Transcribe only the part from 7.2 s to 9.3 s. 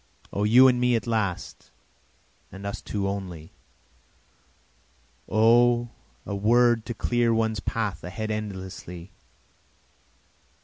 one's path ahead endlessly!